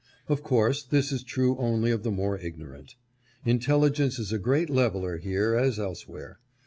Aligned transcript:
Of 0.27 0.41
course 0.41 0.81
this 0.81 1.11
is 1.11 1.21
true 1.21 1.55
only 1.59 1.91
of 1.91 2.01
the 2.01 2.09
more 2.09 2.39
ignor 2.39 2.75
ant. 2.75 2.95
Intelligence 3.45 4.17
is 4.17 4.31
a 4.31 4.39
great 4.39 4.67
leveler 4.71 5.19
here 5.19 5.53
as 5.55 5.77
elsewhere. 5.77 6.39